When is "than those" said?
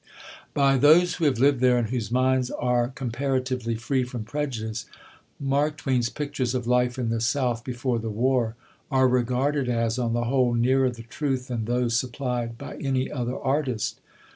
11.49-11.95